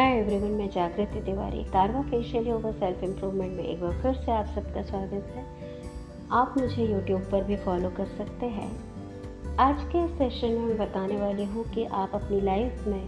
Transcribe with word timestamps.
हाय 0.00 0.12
everyone, 0.12 0.50
मैं 0.50 0.68
जागृति 0.70 1.20
तिवारी 1.20 1.62
कारवा 1.64 2.00
facial 2.02 2.46
yoga 2.48 2.70
self 2.72 3.02
improvement 3.04 3.52
में 3.52 3.64
एक 3.64 3.80
बार 3.80 3.98
फिर 4.02 4.14
से 4.16 4.30
आप 4.32 4.46
सबका 4.46 4.82
स्वागत 4.82 5.26
है। 5.34 5.44
आप 6.32 6.54
मुझे 6.58 6.84
यूट्यूब 6.84 7.26
पर 7.32 7.42
भी 7.44 7.56
फॉलो 7.56 7.90
कर 7.90 8.06
सकते 8.08 8.46
हैं। 8.46 8.70
आज 9.60 9.82
के 9.86 10.06
सेशन 10.08 10.52
में 10.52 10.64
मैं 10.66 10.78
बताने 10.78 11.16
वाली 11.16 11.44
हूँ 11.44 11.64
कि 11.72 11.84
आप 11.84 12.14
अपनी 12.14 12.40
लाइफ 12.40 12.86
में 12.86 13.02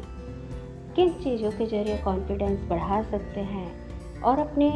किन 0.96 1.12
चीज़ों 1.23 1.50
के 1.50 1.66
ज़रिए 1.66 1.96
कॉन्फिडेंस 1.98 2.68
बढ़ा 2.70 3.00
सकते 3.02 3.40
हैं 3.46 4.20
और 4.22 4.38
अपने 4.38 4.70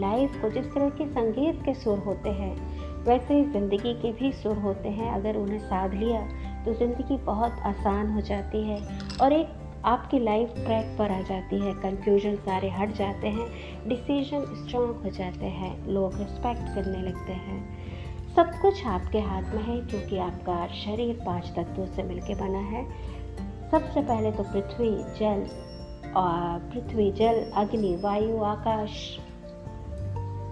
लाइफ 0.00 0.40
को 0.42 0.50
जिस 0.50 0.66
तरह 0.66 0.90
के 0.90 1.06
संगीत 1.06 1.64
के 1.64 1.74
सुर 1.74 1.98
होते 2.00 2.30
हैं, 2.32 2.54
वैसे 3.04 3.34
ही 3.34 3.44
ज़िंदगी 3.46 3.94
के 4.02 4.12
भी 4.12 4.32
सुर 4.34 4.58
होते 4.58 4.88
हैं। 4.90 5.10
अगर 5.14 5.36
उन्हें 5.36 5.58
साध 5.60 5.94
लिया 5.94 6.20
तो 6.64 6.74
ज़िंदगी 6.74 7.16
बहुत 7.24 7.62
आसान 7.66 8.12
हो 8.12 8.20
जाती 8.20 8.62
है 8.62 8.80
और 9.20 9.32
एक 9.32 9.60
आपकी 9.84 10.18
लाइफ 10.18 10.48
ट्रैक 10.48 10.96
पर 10.98 11.10
आ 11.10 11.20
जाती 11.20 11.58
है 11.58 11.72
कंफ्यूजन 11.74 12.36
सारे 12.36 12.70
हट 12.70 12.92
जाते 12.92 13.28
हैं 13.28 13.48
डिसीज़न 13.88 14.44
स्ट्रॉन्ग 14.54 14.96
हो 14.96 15.10
जाते 15.10 15.46
हैं, 15.46 15.86
लोग 15.86 16.18
रिस्पेक्ट 16.18 16.74
करने 16.74 17.02
लगते 17.02 17.32
हैं। 17.32 17.82
सब 18.36 18.52
कुछ 18.62 18.86
आपके 18.86 19.18
हाथ 19.18 19.42
में 19.42 19.62
है, 19.62 19.80
क्योंकि 19.80 20.18
आपका 20.18 20.66
शरीर 20.66 21.22
पाँच 21.26 21.46
तत्वों 21.46 21.86
से 21.86 22.02
मिलकर 22.02 22.34
बना 22.34 22.58
है। 22.58 22.84
सबसे 23.70 24.00
पहले 24.00 24.32
तो 24.32 24.42
पृथ्वी, 24.42 24.90
जल 25.20 25.46
और 26.16 26.70
पृथ्वी, 26.72 27.12
जल, 27.12 27.50
अग्नि, 27.56 27.96
वायु, 27.96 28.42
आकाश, 28.42 29.18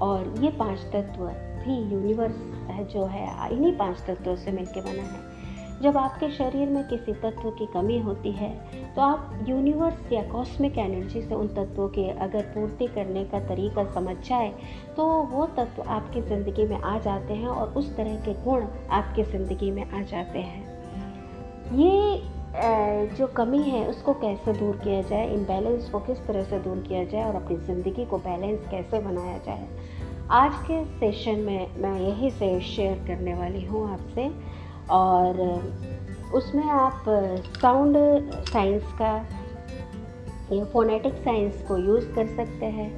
और 0.03 0.35
ये 0.39 0.51
पाँच 0.51 0.81
तत्व 0.81 1.25
भी 1.65 1.95
यूनिवर्स 1.95 2.37
है 2.71 2.85
जो 2.85 3.05
है, 3.05 3.53
इन्हीं 3.53 3.77
पाँच 3.77 4.01
तत्वों 4.01 4.37
से 4.37 4.53
मिलकर 4.53 4.81
बना 4.81 5.03
है। 5.03 5.40
जब 5.83 5.97
आपके 5.97 6.29
शरीर 6.31 6.69
में 6.69 6.83
किसी 6.89 7.13
तत्व 7.21 7.51
की 7.51 7.67
कमी 7.67 7.99
होती 8.01 8.33
है 8.33 8.51
तो 8.95 9.03
आप 9.03 9.45
यूनिवर्स 9.49 10.13
या 10.13 10.23
कॉस्मिक 10.23 10.79
एनर्जी 10.79 11.23
से 11.23 11.35
उन 11.35 11.49
तत्वों 11.49 11.89
के 11.89 12.09
अगर 12.21 12.43
पूर्ति 12.55 12.87
करने 12.87 13.25
का 13.25 13.41
तरीका 13.47 13.85
समझ 13.93 14.17
जाए 14.29 14.53
तो 14.97 15.07
वो 15.31 15.47
तत्व 15.57 15.83
आपकी 15.91 16.23
ज़िंदगी 16.23 16.67
में 16.67 16.77
आ 16.77 16.99
जाते 16.99 17.35
हैं 17.35 17.49
और 17.49 17.73
उस 17.75 17.95
तरह 17.97 18.17
के 18.25 18.35
गुण 18.45 18.67
आपकी 18.91 19.23
ज़िंदगी 19.23 19.71
में 19.71 19.83
आ 19.85 20.03
जाते 20.03 20.39
हैं। 20.41 20.69
ये 21.77 22.23
जो 23.17 23.27
कमी 23.27 23.63
है, 23.63 23.87
उसको 23.89 24.13
कैसे 24.15 24.53
दूर 24.53 24.77
किया 24.77 25.03
जाए 25.03 25.27
इम्बैलेंस 25.35 25.89
को 25.91 25.99
किस 26.01 26.19
तरह 26.27 26.45
से 26.45 26.59
दूर 26.59 26.79
किया 26.89 27.05
जाए 27.05 27.25
और 27.25 27.35
अपनी 27.35 27.57
ज़िंदगी 27.59 28.05
को 28.05 28.19
बैलेंस 28.21 28.61
कैसे 28.71 28.99
बनाया 29.01 29.37
जाए? 29.39 29.69
आज 30.31 30.55
के 30.67 30.85
सेशन 30.99 31.39
में 31.41 31.77
मैं 31.79 31.99
यही 32.01 32.31
से 32.31 32.61
शेयर 32.63 33.05
करने 33.07 33.35
वाली 33.35 33.65
हूँ 33.65 33.91
आपसे। 33.93 34.29
और 34.91 35.41
उसमें 36.35 36.65
आप 36.65 37.05
साउंड 37.57 37.97
साइंस 38.47 38.93
का 39.01 39.15
या 40.53 40.65
फोनेटिक 40.65 41.15
साइंस 41.25 41.63
को 41.69 41.77
यूज़ 41.79 42.07
कर 42.15 42.27
सकते 42.37 42.67
हैं। 42.67 42.91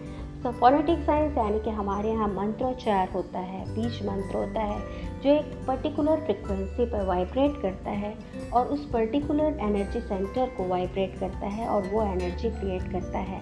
तो 0.42 0.50
फोनेटिक 0.50 0.98
साइंस 0.98 1.36
यानी 1.38 1.58
कि 1.60 1.70
हमारे 1.70 2.10
यहाँ 2.10 2.28
मंत्रोच्चार 2.28 3.08
होता 3.08 3.38
है, 3.38 3.64
बीज 3.74 4.00
मंत्र 4.06 4.36
होता 4.36 4.60
है, 4.60 4.80
जो 5.22 5.30
एक 5.30 5.52
पर्टिकुलर 5.66 6.20
फ्रिक्वेंसी 6.20 6.84
पर 6.84 7.04
वाइब्रेट 7.06 7.60
करता 7.62 7.90
है 7.90 8.14
और 8.54 8.66
उस 8.66 8.88
पर्टिकुलर 8.92 9.58
एनर्जी 9.62 10.00
सेंटर 10.00 10.46
को 10.56 10.66
वाइब्रेट 10.68 11.18
करता 11.20 11.46
है 11.48 11.68
और 11.68 11.88
वो 11.88 12.02
एनर्जी 12.02 12.50
क्रिएट 12.50 12.90
करता 12.92 13.18
है। 13.18 13.40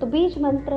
तो 0.00 0.06
बीज 0.06 0.38
मंत्र 0.38 0.72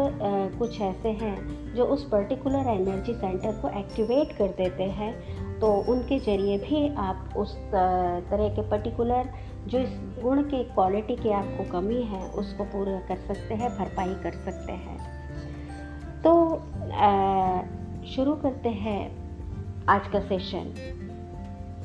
कुछ 0.59 0.81
ऐसे 0.81 1.09
हैं 1.21 1.73
जो 1.75 1.85
उस 1.85 2.03
पर्टिकुलर 2.09 2.69
एनर्जी 2.69 3.13
सेंटर 3.13 3.59
को 3.61 3.69
एक्टिवेट 3.79 4.31
कर 4.37 4.47
देते 4.57 4.83
हैं 4.91 5.13
तो 5.61 5.71
उनके 5.91 6.19
ज़रिए 6.19 6.57
भी 6.57 6.87
आप 6.99 7.33
उस 7.37 7.55
तरह 7.65 8.49
के 8.55 8.69
पर्टिकुलर 8.69 9.29
जो 9.67 9.79
इस 9.79 9.89
गुण 10.21 10.41
के 10.43 10.63
क्वालिटी 10.63 11.15
की 11.15 11.29
आपको 11.31 11.63
कमी 11.71 12.01
है, 12.01 12.27
उसको 12.31 12.63
पूरा 12.63 12.99
कर 13.07 13.17
सकते 13.27 13.53
हैं, 13.53 13.69
भरपाई 13.77 14.13
कर 14.23 14.31
सकते 14.45 14.71
हैं। 14.71 14.97
तो 16.23 16.33
शुरू 18.07 18.35
करते 18.35 18.69
हैं 18.69 19.01
आज 19.89 20.07
का 20.07 20.19
सेशन 20.19 20.73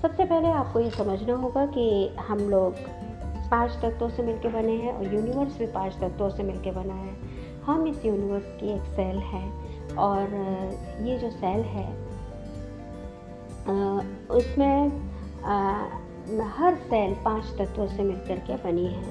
सबसे 0.03 0.25
पहले 0.25 0.49
आपको 0.49 0.81
ये 0.81 0.91
समझना 0.91 1.35
होगा 1.35 1.65
कि 1.69 1.87
हम 2.21 2.39
लोग 2.51 2.75
पाँच 3.51 3.73
तत्वों 3.83 4.09
से 4.11 4.23
मिलकर 4.23 4.49
बने 4.49 4.73
हैं 4.73 4.93
और 4.93 5.15
यूनिवर्स 5.15 5.59
भी 5.59 5.67
पाँच 5.67 5.95
तत्वों 5.95 6.29
से 6.31 6.43
मिलकर 6.43 6.73
बना 6.73 6.95
है। 6.95 7.15
हम 7.67 7.87
इस 7.87 8.05
यूनिवर्स 8.05 8.45
की 8.61 8.69
एक 8.75 8.83
सेल 8.97 9.19
है 9.27 9.45
और 9.99 10.35
ये 11.07 11.19
जो 11.19 11.31
सेल 11.31 11.61
है 11.69 11.89
उसमें 14.31 14.89
हर 16.51 16.75
सेल 16.85 17.15
पाँच 17.25 17.45
तत्वों 17.59 17.87
से 17.87 18.03
मिलकर 18.03 18.39
के 18.47 18.57
बनी 18.65 18.87
है। 18.87 19.03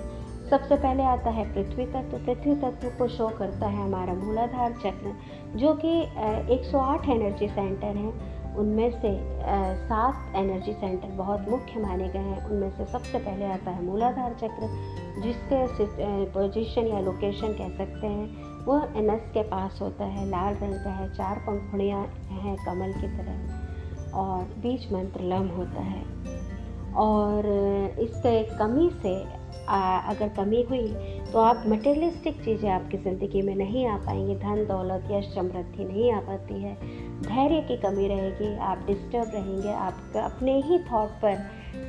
सबसे 0.49 0.75
पहले 0.75 1.03
आता 1.03 1.29
है 1.29 1.43
पृथ्वी 1.53 1.85
तत्व। 1.85 2.17
पृथ्वी 2.17 2.55
तत्व 2.55 2.89
को 2.89 3.07
शो 3.07 3.27
करता 3.29 3.67
है 3.67 3.83
हमारा 3.83 4.13
मूलाधार 4.15 4.71
चक्र, 4.75 5.13
जो 5.55 5.73
कि 5.75 5.91
108 6.53 7.09
एनर्जी 7.09 7.47
सेंटर 7.47 7.97
हैं। 7.97 8.13
उनमें 8.57 8.89
से 8.91 9.11
सात 9.87 10.35
एनर्जी 10.35 10.73
सेंटर 10.73 11.07
बहुत 11.17 11.49
मुख्य 11.49 11.79
माने 11.79 12.07
गए 12.09 12.19
हैं। 12.19 12.45
उनमें 12.45 12.69
से 12.69 12.85
सबसे 12.85 13.19
पहले 13.19 13.45
आता 13.45 13.71
है 13.71 13.83
मूलाधार 13.85 14.33
चक्र, 14.33 14.69
जिसके 15.21 16.25
पोजीशन 16.33 16.87
या 16.87 16.99
लोकेशन 16.99 17.53
कह 17.53 17.69
सकते 17.77 18.07
हैं। 18.07 18.65
वो 18.65 18.81
एनस 18.97 19.29
के 19.33 19.43
पास 19.45 19.79
होता 19.81 20.05
है, 20.05 20.25
लाल 20.29 20.55
रंग 20.55 20.83
का 20.83 20.91
है, 20.91 21.09
चार 21.13 21.39
पंखुड़ियाँ 21.39 22.05
हैं 22.31 22.55
कमल 22.65 22.93
की 22.93 23.07
तरह। 23.17 23.58
और 24.13 24.43
बीज 24.61 24.91
मंत्र 24.93 25.23
लम 25.25 25.47
होता 25.57 25.81
है। 25.81 26.03
और 26.97 27.45
इसके 27.99 28.41
कमी 28.57 28.89
से 29.01 29.17
आ, 29.67 29.97
अगर 30.11 30.29
कमी 30.29 30.61
हुई 30.69 30.87
तो 31.31 31.39
आप 31.39 31.63
मटेरियलिस्टिक 31.67 32.41
चीज़ें 32.43 32.69
आपकी 32.71 32.97
ज़िंदगी 32.97 33.41
में 33.41 33.55
नहीं 33.55 33.85
आ 33.87 33.97
पाएँगी। 33.97 34.35
धन 34.35 34.65
दौलत 34.67 35.11
या 35.11 35.19
समृद्धि 35.23 35.83
नहीं 35.83 36.11
आ 36.11 36.19
पाती 36.19 36.61
है। 36.61 36.73
धैर्य 37.21 37.61
की 37.61 37.77
कमी 37.77 38.07
रहेगी 38.07 38.55
आप 38.67 38.83
डिस्टर्ब 38.87 39.31
रहेंगे 39.33 39.73
आप 39.73 40.17
अपने 40.23 40.59
ही 40.61 40.79
थॉट 40.83 41.09
पर 41.21 41.35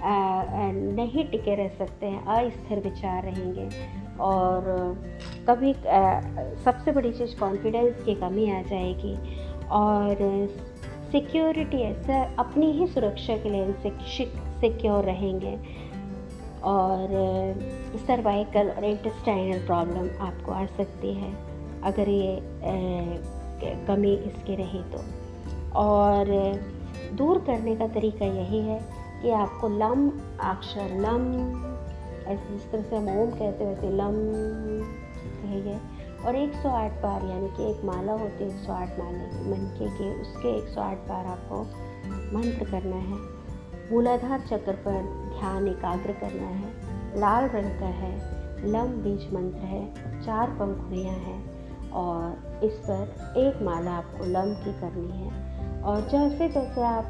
आ, 0.02 0.12
आ, 0.12 0.70
नहीं 0.72 1.24
टिके 1.24 1.54
रह 1.54 1.68
सकते 1.78 2.06
हैं 2.06 2.24
अस्थिर 2.36 2.80
विचार 2.80 3.22
रहेंगे। 3.24 3.68
और 4.20 4.62
कभी 5.48 5.72
आ, 5.72 6.20
सबसे 6.64 6.92
बड़ी 6.92 7.12
चीज़ 7.12 7.38
कॉन्फिडेंस 7.40 8.02
की 8.04 8.14
कमी 8.16 8.50
आ 8.50 8.60
जाएगी। 8.62 9.16
और 9.72 10.16
सिक्योरिटी 11.12 11.82
है, 11.82 12.02
सर। 12.02 12.36
अपनी 12.38 12.72
ही 12.72 12.86
सुरक्षा 12.86 13.36
के 13.36 13.50
लिए 13.50 13.74
सिक्योर 14.60 15.04
रहेंगे। 15.04 15.58
और 16.64 17.08
सर्वाइकल 18.06 18.70
और 18.70 18.84
इंटेस्टाइनल 18.84 19.66
प्रॉब्लम 19.66 20.08
आपको 20.20 20.52
आ 20.52 20.66
सकती 20.66 21.14
है, 21.14 21.34
अगर 21.82 22.08
ये 22.08 22.38
कमी 23.86 24.14
इसकी 24.14 24.54
रही 24.54 24.82
तो। 24.82 24.98
और, 25.78 26.26
दूर 27.14 27.38
करने 27.38 27.76
का 27.76 27.86
तरीका 27.88 28.26
यही 28.26 28.58
है 28.58 28.80
कि 29.22 29.30
आपको 29.30 29.68
लम 29.68 30.10
अक्षर 30.40 30.96
लम 31.00 31.24
ऐसे 32.26 32.52
जिस 32.52 32.72
तरह 32.72 32.82
से 32.82 32.96
हम 32.96 33.18
ओम 33.18 33.30
कहते 33.30 33.64
वैसे 33.64 33.90
लम 33.90 34.12
कहिए 35.42 35.78
और 36.20 36.36
108 36.36 37.02
बार, 37.02 37.24
यानी 37.24 37.48
कि 37.48 37.70
एक 37.70 37.84
माला 37.84 38.12
होती 38.12 38.44
है 38.44 38.50
108 38.50 38.98
माले 38.98 39.50
मनके 39.50 39.88
के, 39.88 40.10
उसके 40.20 40.56
108 40.58 41.06
बार 41.08 41.26
आपको 41.26 41.62
मंत्र 42.34 42.70
करना 42.70 42.96
है। 42.98 43.18
मूलाधार 43.92 44.40
चक्र 44.40 44.72
पर 44.82 45.02
ध्यान 45.30 45.68
एकाग्र 45.68 46.12
करना 46.20 46.48
है। 46.48 47.20
लाल 47.20 47.48
रंग 47.50 47.78
का 47.80 47.86
है 47.96 48.12
लम 48.64 48.90
बीज 49.02 49.32
मंत्र 49.34 49.66
है, 49.66 50.22
चार 50.22 50.50
पंखुड़ियाँ 50.50 51.14
हैं 51.16 51.90
और 51.92 52.60
इस 52.64 52.72
पर 52.80 53.34
एक 53.38 53.62
माला 53.62 53.92
आपको 53.92 54.24
लम 54.26 54.52
की 54.56 54.72
करनी 54.80 55.12
है। 55.12 55.48
और 55.82 56.08
जैसे 56.08 56.48
जैसे 56.50 56.82
आप 56.82 57.06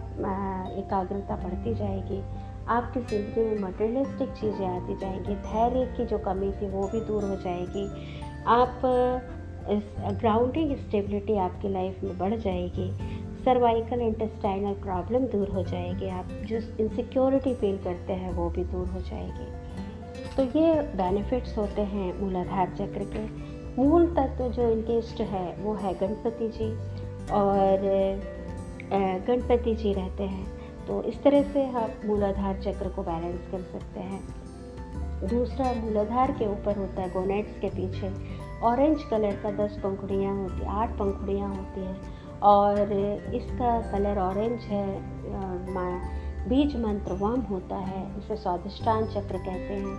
एकाग्रता 0.78 1.36
बढ़ती 1.36 1.74
जाएगी, 1.74 2.22
आपकी 2.68 3.00
ज़िंदगी 3.00 3.44
में 3.44 3.58
मटेरियलिस्टिक 3.60 4.28
चीज़ें 4.30 4.66
आती 4.68 4.96
जाएँगी, 4.96 5.34
धैर्य 5.36 5.84
की 5.96 6.04
जो 6.06 6.18
कमी 6.18 6.50
थी 6.52 6.68
वो 6.70 6.86
भी 6.88 7.00
दूर 7.00 7.24
हो 7.24 7.36
जाएगी। 7.36 7.86
आप 8.48 8.80
ग्राउंडिंग 10.20 10.76
स्टेबिलिटी 10.76 11.36
आपकी 11.38 11.68
लाइफ 11.68 12.02
में 12.04 12.18
बढ़ 12.18 12.34
जाएगी 12.36 12.90
सर्वाइकल 13.44 14.00
इंटेस्टाइनल 14.00 14.72
प्रॉब्लम 14.74 15.26
दूर 15.26 15.48
हो 15.48 15.62
जाएगी, 15.62 16.08
आप 16.08 16.28
जो 16.44 16.56
इनसिक्योरिटी 16.56 17.54
फील 17.54 17.76
करते 17.78 18.12
हैं 18.12 18.32
वो 18.32 18.48
भी 18.50 18.64
दूर 18.64 18.88
हो 18.88 19.00
जाएगी। 19.00 19.46
तो 20.36 20.42
ये 20.58 20.74
बेनिफिट्स 20.96 21.56
होते 21.58 21.82
हैं 21.82 22.12
मूलाधार 22.20 22.68
चक्र 22.70 23.04
के। 23.14 23.24
मूल 23.76 24.06
तत्व 24.06 24.48
जो 24.48 24.68
इष्ट 24.98 25.20
है 25.20 25.56
वो 25.56 25.74
है 25.74 25.94
गणपति 25.94 26.48
जी 26.48 26.70
और 27.32 27.86
गणपति 29.26 29.74
जी 29.74 29.92
रहते 29.92 30.24
हैं। 30.24 30.46
तो 30.86 31.02
इस 31.02 31.22
तरह 31.22 31.42
से 31.52 31.64
आप 31.72 32.00
मूलाधार 32.06 32.60
चक्र 32.62 32.88
को 32.88 33.02
बैलेंस 33.02 33.50
कर 33.50 33.60
सकते 33.62 34.00
हैं। 34.00 34.22
दूसरा 35.22 35.72
मूलाधार 35.74 36.30
के 36.32 36.46
ऊपर 36.46 36.76
होता 36.78 37.02
है 37.02 37.10
गोनेट्स 37.10 37.58
के 37.60 37.68
पीछे। 37.68 38.12
ऑरेंज 38.62 39.02
कलर 39.02 39.36
का 39.36 39.50
दस 39.56 39.76
पंखुड़ियाँ 39.78 40.34
होती, 40.36 40.66
आठ 40.66 40.90
पंखुड़ियाँ 40.90 41.48
होती 41.48 41.80
हैं। 41.80 41.96
और 42.42 42.92
इसका 43.34 43.80
कलर 43.92 44.18
ऑरेंज 44.18 44.60
है 44.62 44.86
बीज 46.48 46.76
मंत्र 46.76 47.12
वम 47.12 47.40
होता 47.40 47.76
है, 47.76 48.18
इसे 48.18 48.36
स्वादिष्टान 48.36 49.06
चक्र 49.06 49.38
कहते 49.38 49.74
हैं। 49.74 49.96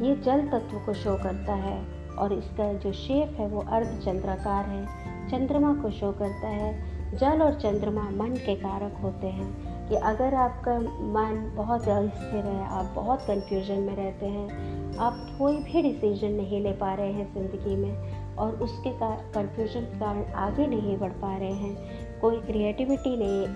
ये 0.00 0.16
जल 0.16 0.46
तत्व 0.48 0.78
को 0.78 0.92
शो 0.94 1.16
करता 1.16 1.54
है 1.54 1.78
और 2.18 2.32
इसका 2.32 2.72
जो 2.72 2.92
शेप 2.92 3.36
है 3.40 3.48
वो 3.48 3.60
अर्ध 3.60 3.98
चंद्राकार 3.98 4.64
है। 4.64 4.84
चंद्रमा 5.28 5.74
को 5.74 5.90
शो 5.90 6.12
करता 6.12 6.48
है। 6.48 6.70
जल 7.16 7.42
और 7.42 7.54
चंद्रमा 7.54 8.02
मन 8.02 8.34
के 8.36 8.54
कारक 8.56 8.96
होते 9.02 9.26
हैं। 9.26 9.67
कि 9.88 9.96
अगर 9.96 10.34
आपका 10.36 10.78
मन 11.12 11.50
बहुत 11.56 11.88
अस्थिर 11.88 12.44
है, 12.46 12.64
आप 12.68 12.92
बहुत 12.94 13.22
कन्फ्यूज़न 13.26 13.80
में 13.80 13.94
रहते 13.96 14.26
हैं, 14.26 14.96
आप 14.98 15.26
कोई 15.38 15.56
भी 15.58 15.82
डिसीज़न 15.82 16.32
नहीं 16.32 16.60
ले 16.62 16.72
पा 16.74 16.92
रहे 16.94 17.12
हैं 17.12 17.32
ज़िंदगी 17.34 17.76
में 17.76 18.36
और 18.36 18.54
उसके 18.62 18.90
कन्फ्यूज़न 19.00 19.80
के 19.82 19.98
कारण 19.98 20.24
आगे 20.38 20.66
नहीं 20.66 20.96
बढ़ 20.98 21.12
पा 21.22 21.36
रहे 21.36 21.52
हैं, 21.54 22.20
कोई 22.20 22.40
क्रिएटिविटी 22.42 23.16
नहीं 23.16 23.46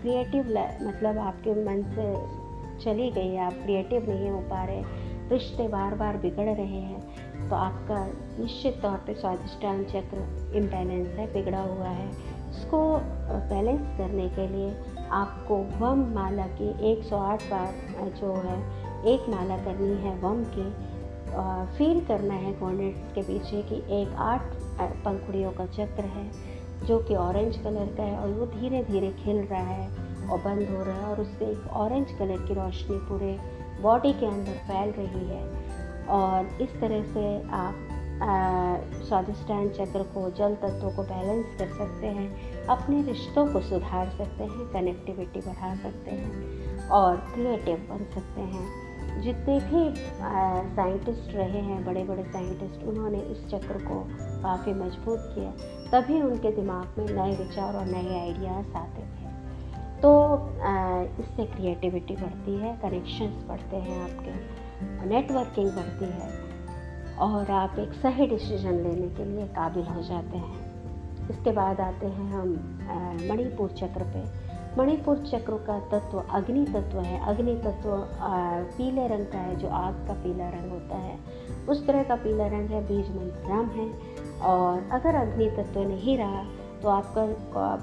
क्रिएटिव 0.00 0.48
मतलब 0.88 1.18
आपके 1.20 1.54
मन 1.64 1.82
से 1.94 2.06
चली 2.80 3.10
गई 3.10 3.28
है, 3.28 3.44
आप 3.44 3.52
क्रिएटिव 3.64 4.10
नहीं 4.10 4.30
हो 4.30 4.40
पा 4.50 4.64
रहे, 4.64 4.82
रिश्ते 5.30 5.68
बार 5.68 5.94
बार 5.94 6.16
बिगड़ 6.16 6.48
रहे 6.48 6.80
हैं 6.82 7.48
तो 7.48 7.56
आपका 7.56 8.04
निश्चित 8.38 8.80
तौर 8.82 8.96
पे 9.06 9.14
स्वादिष्टान 9.14 9.84
चक्र 9.84 10.52
इम्बैलेंस 10.56 11.08
है, 11.08 11.26
बिगड़ा 11.32 11.60
हुआ 11.60 11.88
है। 11.90 12.08
इसको 12.50 12.80
बैलेंस 13.48 13.80
करने 13.98 14.28
के 14.28 14.46
लिए 14.48 14.70
आपको 15.12 15.56
वम 15.78 16.04
माला 16.14 16.46
की 16.52 16.68
108 16.92 17.42
बार 17.50 18.10
जो 18.20 18.32
है, 18.34 18.58
एक 19.06 19.28
माला 19.28 19.56
करनी 19.64 19.94
है 20.02 20.18
वम 20.20 20.44
की 20.56 20.70
फील 21.76 22.00
करना 22.00 22.34
है 22.34 22.52
कॉर्नेट्स 22.52 23.12
के 23.14 23.22
पीछे 23.22 23.62
कि 23.62 23.76
एक 24.00 24.14
आठ 24.18 24.54
पंखुड़ियों 25.04 25.50
का 25.52 25.66
चक्र 25.66 26.04
है, 26.06 26.30
जो 26.86 26.98
कि 26.98 27.14
ऑरेंज 27.16 27.56
कलर 27.56 27.94
का 27.96 28.02
है 28.02 28.18
और 28.18 28.28
वो 28.30 28.46
धीरे 28.46 28.82
धीरे 28.84 29.10
खिल 29.24 29.36
रहा 29.36 29.60
है 29.60 29.88
और 30.28 30.38
बंद 30.38 30.68
हो 30.68 30.82
रहा 30.84 30.96
है 30.96 31.04
और 31.04 31.20
उससे 31.20 31.44
एक 31.44 31.66
ऑरेंज 31.76 32.12
कलर 32.18 32.46
की 32.46 32.54
रोशनी 32.54 32.98
पूरे 33.08 33.38
बॉडी 33.82 34.12
के 34.12 34.26
अंदर 34.26 34.58
फैल 34.68 34.90
रही 34.98 35.26
है। 35.28 35.42
और 36.08 36.62
इस 36.62 36.80
तरह 36.80 37.02
से 37.04 37.24
आप 37.52 37.87
स्वादिष्टान 39.04 39.68
चक्र 39.68 40.02
को 40.14 40.30
जल 40.30 40.54
तत्वों 40.54 40.90
को 40.90 41.02
बैलेंस 41.02 41.46
कर 41.58 41.68
सकते 41.68 42.06
हैं 42.06 42.66
अपने 42.66 43.02
रिश्तों 43.02 43.46
को 43.46 43.60
सुधार 43.60 44.08
सकते 44.08 44.44
हैं 44.44 44.66
कनेक्टिविटी 44.72 45.40
बढ़ा 45.40 45.74
सकते 45.76 46.10
हैं 46.10 46.88
और 46.88 47.16
क्रिएटिव 47.16 47.76
बन 47.90 48.04
सकते 48.14 48.40
हैं। 48.40 48.88
जितने 49.20 49.58
भी 49.60 49.94
साइंटिस्ट 50.74 51.34
रहे 51.34 51.60
हैं 51.60 51.84
बड़े 51.84 52.04
बड़े 52.04 52.24
साइंटिस्ट 52.24 52.84
उन्होंने 52.84 53.18
इस 53.18 53.46
चक्र 53.46 53.84
को 53.84 54.08
काफ़ी 54.42 54.74
मज़बूत 54.74 55.32
किया 55.34 55.50
तभी 55.92 56.22
उनके 56.22 56.50
दिमाग 56.50 56.94
में 56.98 57.06
नए 57.06 57.36
विचार 57.36 57.76
और 57.76 57.84
नए 57.84 58.20
आइडियाज़ 58.20 58.74
आते 58.74 59.02
थे। 59.02 59.28
तो 60.02 60.12
आ, 60.62 61.02
इससे 61.20 61.46
क्रिएटिविटी 61.46 62.16
बढ़ती 62.16 62.56
है 62.56 62.76
कनेक्शंस 62.76 63.44
बढ़ते 63.48 63.76
हैं 63.76 64.02
आपके 64.02 64.32
नेटवर्किंग 65.08 65.70
बढ़ती 65.70 66.04
है। 66.04 66.47
और 67.20 67.50
आप 67.52 67.78
एक 67.78 67.92
सही 67.94 68.26
डिसीज़न 68.26 68.82
लेने 68.82 69.08
के 69.16 69.24
लिए 69.24 69.46
काबिल 69.54 69.86
हो 69.86 70.02
जाते 70.02 70.38
हैं। 70.38 70.66
इसके 71.30 71.52
बाद 71.52 71.80
आते 71.80 72.06
हैं 72.08 72.30
हम 72.32 72.52
मणिपुर 73.30 73.70
चक्र 73.72 74.04
पे। 74.12 74.22
मणिपुर 74.78 75.16
चक्र 75.24 75.56
का 75.66 75.78
तत्व 75.90 76.18
अग्नि 76.18 76.64
तत्व 76.66 77.00
है। 77.00 77.18
अग्नि 77.28 77.54
तत्व 77.56 77.90
पीले 78.76 79.06
रंग 79.08 79.26
का 79.26 79.38
है, 79.38 79.56
जो 79.56 79.68
आग 79.68 79.94
का 80.08 80.14
पीला 80.22 80.48
रंग 80.50 80.70
होता 80.70 80.96
है। 80.98 81.18
उस 81.68 81.86
तरह 81.86 82.02
का 82.02 82.14
पीला 82.18 82.46
रंग 82.48 82.70
है 82.70 82.86
बीज 82.86 83.10
मंत्रम 83.10 83.66
है। 83.72 83.90
और 84.46 84.88
अगर 84.92 85.14
अग्नि 85.16 85.50
तत्व 85.56 85.80
नहीं 85.82 86.16
रहा 86.18 86.44
तो 86.82 86.88
आपका 86.88 87.24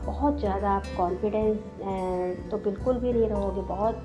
बहुत 0.05 0.39
ज़्यादा 0.39 0.69
आप 0.71 0.83
कॉन्फिडेंस 0.97 1.57
तो 2.51 2.57
बिल्कुल 2.59 2.99
भी 2.99 3.13
नहीं 3.13 3.27
रहोगे। 3.29 3.61
बहुत 3.63 3.95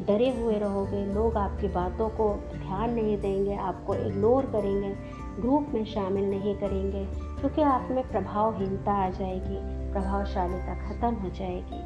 डरे 0.00 0.28
हुए 0.30 0.58
रहोगे, 0.58 1.04
लोग 1.06 1.36
आपकी 1.36 1.68
बातों 1.68 2.08
को 2.10 2.28
ध्यान 2.54 2.92
नहीं 2.94 3.16
देंगे, 3.18 3.56
आपको 3.56 3.94
इग्नोर 3.96 4.46
करेंगे 4.46 4.94
ग्रुप 5.40 5.68
में 5.74 5.84
शामिल 5.84 6.24
नहीं 6.30 6.54
करेंगे, 6.54 7.04
क्योंकि 7.40 7.62
आप 7.64 7.88
में 7.90 8.02
प्रभावहीनता 8.10 8.92
आ 9.04 9.08
जाएगी, 9.10 9.58
प्रभावशालीता 9.92 10.74
ख़त्म 10.80 11.14
हो 11.14 11.30
जाएगी। 11.30 11.82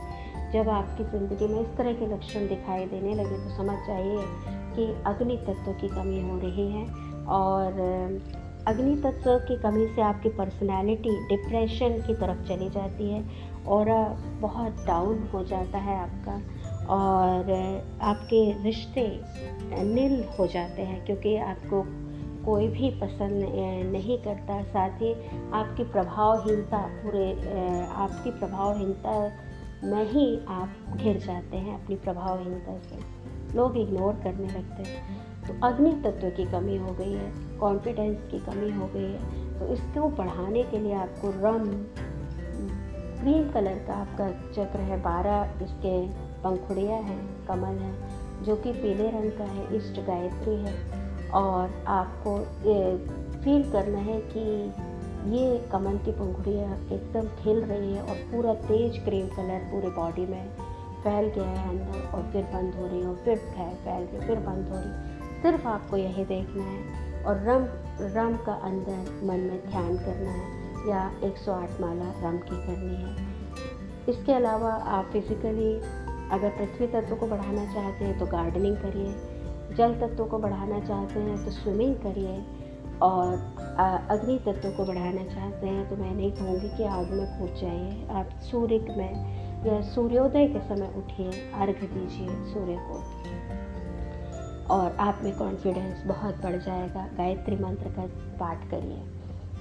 जब 0.53 0.69
आपकी 0.69 1.05
ज़िंदगी 1.05 1.47
में 1.47 1.61
इस 1.61 1.77
तरह 1.77 1.93
के 1.93 2.07
लक्षण 2.07 2.47
दिखाई 2.49 2.85
देने 2.87 3.15
लगे 3.15 3.37
तो 3.39 3.57
समझ 3.57 3.77
जाइए 3.87 4.23
कि 4.77 4.85
अग्नि 5.07 5.37
तत्व 5.47 5.73
की 5.73 5.89
कमी 5.89 6.21
हो 6.21 6.39
रही 6.39 6.71
है 6.71 6.87
और 7.35 7.81
अग्नि 8.67 8.95
तत्व 8.97 9.37
की 9.39 9.57
कमी 9.57 9.87
से 9.87 10.03
आपकी 10.03 10.29
पर्सनैलिटी 10.29 11.17
डिप्रेशन 11.29 12.01
की 12.07 12.15
तरफ़ 12.15 12.47
चली 12.49 12.69
जाती 12.71 13.11
है 13.11 13.25
और 13.69 13.91
बहुत 14.41 14.85
डाउन 14.87 15.29
हो 15.35 15.43
जाता 15.45 15.79
है 15.79 15.99
आपका। 15.99 16.41
और 16.89 17.51
आपके 18.03 18.41
रिश्ते 18.63 19.07
नील 19.85 20.25
हो 20.39 20.47
जाते 20.47 20.83
हैं, 20.83 21.05
क्योंकि 21.07 21.37
आपको 21.37 21.83
कोई 22.45 22.67
भी 22.69 22.91
पसंद 22.91 23.45
नहीं 23.93 24.19
करता। 24.19 24.63
साथ 24.63 25.03
ही 25.03 25.13
आपकी 25.51 25.85
प्रभावहीनता 25.85 26.79
पूरे 26.79 27.31
आपकी 27.97 28.31
प्रभावहीनता 28.31 29.19
में 29.85 30.05
ही 30.11 30.27
आप 30.49 30.97
घिर 30.97 31.19
जाते 31.19 31.57
हैं 31.57 31.83
अपनी 31.83 31.97
प्रभावहीनता 31.97 32.79
से। 32.79 32.99
लोग 33.57 33.77
इग्नोर 33.77 34.15
करने 34.15 34.47
लगते 34.49 34.83
हैं। 34.83 35.03
तो 35.43 35.67
अग्नि 35.67 35.93
तत्व 36.05 36.29
की 36.29 36.45
कमी 36.45 36.77
हो 36.77 36.93
गई 36.93 37.13
है 37.13 37.59
कॉन्फिडेंस 37.59 38.19
की 38.31 38.39
कमी 38.39 38.71
हो 38.71 38.87
गई 38.95 39.11
है। 39.13 39.59
तो 39.59 39.67
इसको 39.67 40.09
बढ़ाने 40.09 40.63
के 40.63 40.79
लिए 40.79 40.95
आपको 40.95 41.31
रम 41.37 41.69
क्रीम 43.25 43.51
कलर 43.51 43.79
का 43.87 43.95
आपका 43.95 44.29
चक्र 44.31 44.79
है, 44.79 45.01
बारह 45.03 45.65
इसके 45.65 46.09
पंखुड़ियाँ 46.43 46.99
हैं, 47.03 47.47
कमल 47.47 47.79
है, 47.79 47.93
जो 48.45 48.57
कि 48.57 48.73
पीले 48.73 49.09
रंग 49.11 49.31
का 49.33 49.45
है, 49.45 49.77
इष्ट 49.77 50.01
गायत्री 50.07 50.55
है। 50.55 50.75
और 51.31 51.85
आपको 51.87 52.39
ये 52.41 52.97
फील 53.41 53.63
करना 53.73 53.99
है 53.99 54.21
कि 54.21 54.41
ये 55.37 55.59
कमल 55.73 55.97
की 55.99 56.13
पंखुड़ियाँ 56.13 56.77
एकदम 56.93 57.29
खिल 57.43 57.61
रही 57.61 57.95
है 57.95 58.03
और 58.03 58.17
पूरा 58.17 58.55
तेज 58.55 58.99
क्रीम 59.05 59.27
कलर 59.27 59.59
पूरे 59.71 59.89
बॉडी 59.89 60.27
में 60.27 60.49
फैल 61.05 61.29
गया 61.29 61.49
है 61.49 61.69
अंदर 61.69 62.07
और 62.09 62.23
फिर 62.33 62.43
बंद 62.43 62.75
हो 62.75 62.87
रही 62.87 63.01
है 63.01 63.07
और 63.07 63.17
फिर 63.25 63.37
फैल 63.37 64.07
के 64.07 64.27
फिर 64.27 64.39
बंद 64.41 64.69
हो 64.69 64.75
रही 64.75 65.43
सिर्फ़ 65.43 65.67
आपको 65.69 65.97
यही 65.97 66.25
देखना 66.25 66.65
है 66.65 67.23
और 67.25 67.43
रम 67.43 67.67
रम 68.01 68.37
का 68.37 68.53
अंदर 68.53 69.27
मन 69.27 69.41
में 69.41 69.71
ध्यान 69.71 69.97
करना 69.97 70.31
है। 70.31 70.64
या 70.89 71.11
108 71.25 71.81
माला 71.81 72.11
रम 72.23 72.37
की 72.39 72.57
करनी 72.67 72.95
है। 72.95 73.11
इसके 74.09 74.33
अलावा 74.33 74.73
आप 74.93 75.11
फिज़िकली 75.13 75.73
अगर 76.31 76.51
पृथ्वी 76.51 76.87
तत्व 76.87 77.15
को 77.17 77.27
बढ़ाना 77.27 77.65
चाहते 77.75 78.05
हैं 78.05 78.19
तो 78.19 78.27
गार्डनिंग 78.27 78.77
करिए। 78.77 79.77
जल 79.77 79.95
तत्व 80.01 80.25
को 80.25 80.39
बढ़ाना 80.39 80.79
चाहते 80.81 81.21
हैं 81.21 81.45
तो 81.45 81.51
स्विमिंग 81.51 81.95
करिए। 81.97 82.43
और 83.03 83.33
अग्नि 84.11 84.39
तत्व 84.39 84.71
को 84.71 84.85
बढ़ाना 84.85 85.25
चाहते 85.25 85.67
हैं 85.67 85.89
तो 85.89 85.97
मैं 85.97 86.15
नहीं 86.15 86.31
कहूँगी 86.33 86.69
कि 86.77 86.85
आग 86.85 87.11
में 87.11 87.27
कूद 87.39 87.55
जाइए। 87.61 88.07
आप 88.11 88.29
सूर्य 88.43 88.79
में, 88.99 89.65
या 89.67 89.81
सूर्योदय 89.85 90.47
के 90.47 90.61
समय 90.61 90.93
उठिए, 90.97 91.31
अर्घ 91.55 91.75
दीजिए 91.75 92.29
सूर्य 92.53 92.77
को। 92.89 92.97
और 94.75 94.97
आप 95.01 95.21
में 95.25 95.37
कॉन्फिडेंस 95.39 96.03
बहुत 96.07 96.35
बढ़ 96.43 96.57
जाएगा। 96.57 97.07
गायत्री 97.17 97.57
मंत्र 97.57 97.91
का 97.91 98.07
पाठ 98.39 98.71
करिए, 98.71 99.03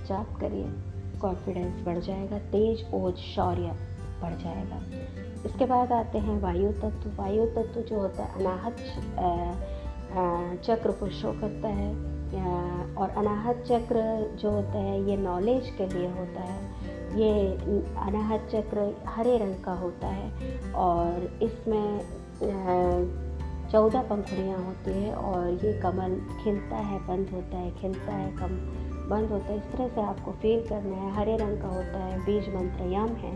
जाप 0.07 0.37
करिए। 0.39 0.67
कॉन्फिडेंस 1.23 1.83
बढ़ 1.85 1.99
जाएगा, 1.99 2.37
तेज 2.51 2.85
ओज, 2.93 3.15
शौर्य 3.25 3.75
बढ़ 4.21 4.33
जाएगा। 4.43 4.79
इसके 5.45 5.65
बाद 5.65 5.91
आते 5.91 6.17
हैं 6.19 6.39
वायु 6.41 6.71
तत्व। 6.73 7.09
वायु 7.15 7.45
तत्व 7.55 7.81
जो 7.81 7.99
होता 7.99 8.23
है, 8.23 8.39
अनाहत 8.39 8.75
चक्र 10.65 10.91
को 10.91 11.09
शो 11.11 11.31
करता 11.41 11.67
है। 11.69 11.91
और 12.95 13.09
अनाहत 13.09 13.63
चक्र 13.67 14.01
जो 14.41 14.51
होता 14.51 14.77
है, 14.77 15.03
ये 15.09 15.17
नॉलेज 15.17 15.69
के 15.77 15.87
लिए 15.87 16.07
होता 16.09 16.41
है। 16.41 16.61
ये 17.13 17.31
अनाहत 18.01 18.47
चक्र 18.51 18.85
हरे 19.07 19.37
रंग 19.37 19.55
का 19.63 19.73
होता 19.73 20.07
है 20.07 20.73
और 20.73 21.39
इसमें 21.43 21.99
चौदह 23.71 24.01
पंखुड़ियाँ 24.01 24.57
होती 24.65 24.91
है 24.93 25.13
और 25.15 25.65
ये 25.65 25.73
कमल 25.81 26.15
खिलता 26.43 26.77
है, 26.77 26.99
बंद 27.07 27.29
होता 27.29 27.57
है, 27.57 27.71
खिलता 27.71 28.13
है, 28.13 28.31
कम 28.31 28.57
बंद 29.09 29.31
होता 29.31 29.51
है। 29.51 29.57
इस 29.57 29.71
तरह 29.71 29.87
से 29.87 30.01
आपको 30.01 30.31
फील 30.31 30.67
करना 30.67 30.95
है। 30.95 31.13
हरे 31.15 31.37
रंग 31.37 31.61
का 31.61 31.67
होता 31.67 32.03
है, 32.03 32.19
बीज 32.19 32.53
मंत्र 32.55 32.91
यम 32.93 33.15
है। 33.17 33.33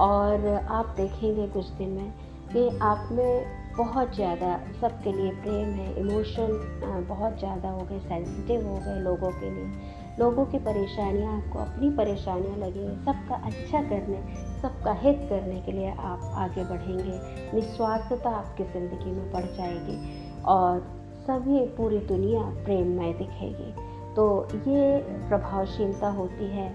और 0.00 0.46
आप 0.72 0.94
देखेंगे 0.96 1.46
कुछ 1.48 1.68
दिन 1.72 1.88
में 1.88 2.12
कि 2.52 2.68
आप 2.82 3.08
में 3.12 3.62
बहुत 3.76 4.14
ज़्यादा 4.14 4.56
सबके 4.80 5.12
लिए 5.12 5.30
प्रेम 5.32 5.70
है 5.70 5.94
इमोशन 6.00 7.04
बहुत 7.08 7.38
ज़्यादा 7.38 7.70
हो 7.70 7.80
गए 7.80 7.98
सेंसिटिव 8.00 8.66
हो 8.68 8.76
गए 8.76 9.00
लोगों 9.00 9.30
के 9.30 9.50
लिए। 9.50 10.02
लोगों 10.18 10.44
की 10.46 10.58
परेशानियाँ, 10.58 11.36
आपको 11.36 11.58
अपनी 11.58 11.90
परेशानियाँ 11.90 12.56
लगेंगी 12.56 12.96
सबका 13.04 13.36
अच्छा 13.46 13.80
करने, 13.82 14.20
सबका 14.62 14.92
हित 15.00 15.26
करने 15.30 15.60
के 15.60 15.72
लिए 15.72 15.90
आप 15.90 16.30
आगे 16.34 16.64
बढ़ेंगे। 16.64 17.18
निस्वार्थता 17.54 18.30
आपकी 18.30 18.64
ज़िंदगी 18.64 19.10
में 19.10 19.32
बढ़ 19.32 19.46
जाएगी 19.56 19.98
और 20.46 20.80
सभी 21.26 21.64
पूरी 21.76 21.98
दुनिया 22.06 22.42
प्रेममय 22.64 23.12
दिखेगी। 23.12 23.72
तो 24.16 24.24
ये 24.54 24.98
प्रभावशीलता 25.28 26.08
होती 26.10 26.46
है 26.50 26.66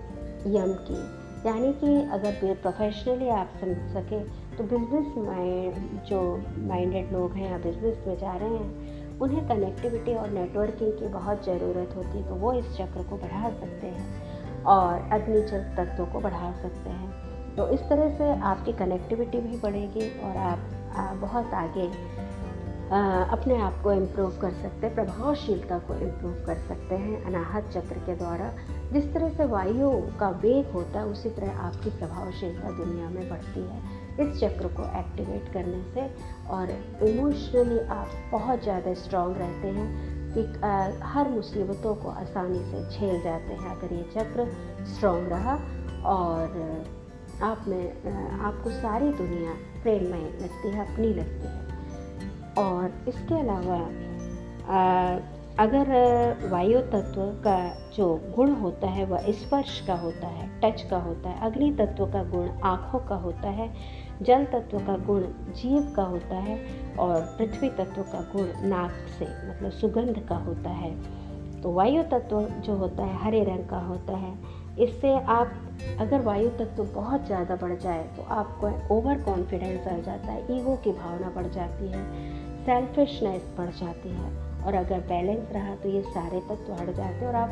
यम 0.47 0.73
की। 0.87 0.99
यानी 1.45 1.71
कि 1.73 1.95
अगर 2.11 2.55
प्रोफेशनली 2.61 3.29
आप 3.29 3.51
समझ 3.61 3.77
सकें 3.93 4.23
तो 4.57 4.63
बिज़नेस 4.63 5.13
माइंड 5.17 5.99
जो 6.05 6.21
माइंडेड 6.67 7.11
लोग 7.13 7.33
हैं 7.33 7.51
या 7.51 7.57
बिज़नेस 7.57 8.03
में 8.07 8.17
जा 8.17 8.33
रहे 8.33 8.49
हैं 8.49 9.17
उन्हें 9.19 9.47
कनेक्टिविटी 9.47 10.13
और 10.13 10.29
नेटवर्किंग 10.29 10.91
की 10.93 11.07
बहुत 11.07 11.45
ज़रूरत 11.45 11.95
होती 11.95 12.17
है 12.17 12.27
तो 12.27 12.35
वो 12.35 12.53
इस 12.53 12.65
चक्र 12.77 13.03
को 13.03 13.17
बढ़ा 13.17 13.49
सकते 13.49 13.87
हैं 13.87 14.63
और 14.63 15.09
अग्नि 15.11 15.41
तत्वों 15.77 16.05
को 16.05 16.19
बढ़ा 16.19 16.51
सकते 16.61 16.89
हैं। 16.89 17.55
तो 17.55 17.67
इस 17.69 17.79
तरह 17.79 18.15
से 18.17 18.29
आपकी 18.41 18.73
कनेक्टिविटी 18.73 19.39
भी 19.39 19.57
बढ़ेगी 19.57 20.09
और 20.19 20.37
आप, 20.37 20.59
आप 20.95 21.15
बहुत 21.15 21.53
आगे 21.53 21.87
अपने 22.89 23.55
आप 23.61 23.81
को 23.83 23.91
इम्प्रूव 23.93 24.37
कर 24.41 24.51
सकते 24.51 24.87
हैं, 24.87 24.93
प्रभावशीलता 24.95 25.77
को 25.79 25.93
इम्प्रूव 25.95 26.33
कर 26.45 26.55
सकते 26.67 26.95
हैं, 26.95 27.23
अनाहत 27.25 27.69
चक्र 27.73 27.99
के 28.05 28.15
द्वारा। 28.15 28.51
जिस 28.93 29.13
तरह 29.13 29.29
से 29.29 29.45
वायु 29.45 29.89
का 30.19 30.29
वेग 30.43 30.71
होता 30.71 30.99
है, 30.99 31.05
उसी 31.05 31.29
तरह 31.29 31.59
आपकी 31.59 31.89
प्रभावशीलता 31.89 32.71
दुनिया 32.77 33.09
में 33.09 33.29
बढ़ती 33.29 33.61
है। 33.61 33.97
इस 34.19 34.39
चक्र 34.39 34.67
को 34.67 34.83
एक्टिवेट 34.99 35.53
करने 35.53 35.83
से 35.93 36.07
और 36.49 36.71
इमोशनली 37.09 37.79
आप 37.89 38.09
बहुत 38.31 38.63
ज़्यादा 38.63 38.93
स्ट्रांग 38.93 39.35
रहते 39.37 39.67
हैं 39.67 39.87
कि 40.33 40.41
हर 41.05 41.29
मुसीबतों 41.29 41.95
को 41.95 42.09
आसानी 42.17 42.59
से 42.71 42.83
झेल 42.89 43.21
जाते 43.21 43.53
हैं 43.53 43.77
अगर 43.77 43.93
ये 43.93 44.03
चक्र 44.15 44.49
स्ट्रांग 44.87 45.27
रहा 45.27 45.55
और 46.09 46.59
आप 47.43 47.65
में 47.67 48.39
आपको 48.41 48.69
सारी 48.71 49.11
दुनिया 49.13 49.53
प्रेममय 49.83 50.29
लगती 50.41 50.69
है, 50.69 50.93
अपनी 50.93 51.13
लगती 51.13 51.47
है। 51.47 51.68
और 52.59 53.03
इसके 53.07 53.39
अलावा 53.39 53.77
अगर 55.59 55.89
वायु 56.51 56.79
तत्व 56.91 57.21
का 57.43 57.57
जो 57.95 58.05
गुण 58.35 58.51
होता 58.55 58.87
है, 58.87 59.05
वह 59.05 59.31
स्पर्श 59.31 59.79
का 59.87 59.95
होता 59.95 60.27
है, 60.27 60.47
टच 60.61 60.81
का 60.81 60.97
होता 60.97 61.29
है, 61.29 61.39
अग्नि 61.41 61.71
तत्व 61.79 62.05
का 62.05 62.23
गुण 62.25 62.49
आँखों 62.65 62.99
का 62.99 63.15
होता 63.15 63.49
है, 63.49 63.69
जल 64.21 64.45
तत्व 64.45 64.79
का 64.79 64.95
गुण 65.05 65.23
जीव 65.53 65.91
का 65.95 66.03
होता 66.03 66.35
है, 66.37 66.59
और 66.97 67.21
पृथ्वी 67.37 67.69
तत्व 67.77 68.01
का 68.03 68.21
गुण 68.33 68.69
नाक 68.69 68.91
से 69.19 69.25
मतलब 69.49 69.71
सुगंध 69.71 70.23
का 70.29 70.35
होता 70.37 70.69
है 70.71 70.93
तो 71.61 71.71
वायु 71.71 72.03
तत्व 72.03 72.41
जो 72.65 72.75
होता 72.75 73.03
है, 73.03 73.17
हरे 73.17 73.43
रंग 73.43 73.67
का 73.69 73.79
होता 73.79 74.17
है। 74.17 74.33
इससे 74.79 75.13
आप, 75.13 75.51
अगर 75.99 76.21
वायु 76.21 76.49
तत्व 76.59 76.83
बहुत 76.85 77.25
ज़्यादा 77.25 77.55
बढ़ 77.55 77.73
जाए 77.77 78.03
तो 78.17 78.23
आपको 78.31 78.95
ओवर 78.95 79.21
कॉन्फिडेंस 79.23 79.87
आ 79.87 79.97
जाता 79.97 80.31
है, 80.31 80.57
ईगो 80.57 80.75
की 80.75 80.91
भावना 80.93 81.29
बढ़ 81.35 81.47
जाती 81.49 81.87
है। 81.87 82.03
सेल्फिशनेस 82.65 83.43
बढ़ 83.57 83.69
जाती 83.75 84.09
है। 84.11 84.29
और 84.59 84.75
अगर 84.75 84.99
बैलेंस 85.09 85.51
रहा 85.51 85.75
तो 85.75 85.89
ये 85.89 86.01
सारे 86.03 86.39
तत्व 86.49 86.73
हट 86.73 86.89
जाते 86.89 87.13
हैं 87.15 87.27
और 87.27 87.35
आप 87.35 87.51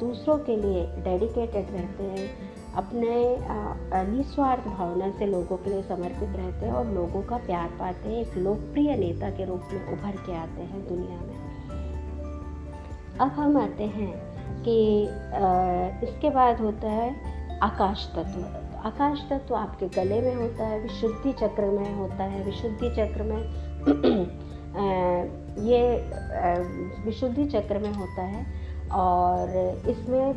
दूसरों 0.00 0.36
के 0.38 0.56
लिए 0.56 0.84
डेडिकेटेड 1.04 1.70
रहते 1.70 2.04
हैं। 2.04 2.28
अपने 2.74 3.10
निस्वार्थ 4.08 4.64
भावना 4.66 5.10
से 5.10 5.26
लोगों 5.26 5.56
के 5.56 5.70
लिए 5.70 5.82
समर्पित 5.82 6.36
रहते 6.36 6.66
हैं 6.66 6.72
और 6.72 6.86
लोगों 6.86 7.22
का 7.22 7.36
प्यार 7.46 7.68
पाते 7.78 8.08
हैं। 8.08 8.16
एक 8.16 8.36
लोकप्रिय 8.36 8.96
नेता 8.96 9.30
के 9.30 9.44
रूप 9.44 9.68
में 9.72 9.92
उभर 9.92 10.16
के 10.26 10.36
आते 10.36 10.62
हैं 10.62 10.86
दुनिया 10.88 11.20
में। 11.20 11.36
अब 13.20 13.28
हम 13.30 13.56
आते 13.56 13.84
हैं 13.86 14.12
कि 14.62 14.76
इसके 16.06 16.30
बाद 16.30 16.60
होता 16.60 16.90
है 16.90 17.10
आकाश 17.62 18.06
तत्व। 18.16 18.40
आकाश 18.86 19.26
तत्व 19.30 19.54
आपके 19.54 19.86
गले 19.88 20.20
में 20.20 20.34
होता 20.34 20.66
है, 20.66 20.80
विशुद्धि 20.80 21.32
चक्र 21.32 21.64
में 21.64 21.94
होता 21.94 22.24
है, 22.24 22.44
विशुद्धि 22.44 22.90
चक्र 22.90 23.22
में 23.22 23.42
ये 25.58 25.80
विशुद्धि 27.04 27.44
चक्र 27.46 27.78
में 27.78 27.92
होता 27.92 28.22
है 28.22 28.46
और 28.92 29.56
इसमें 29.88 30.34